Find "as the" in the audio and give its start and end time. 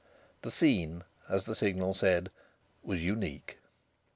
1.29-1.53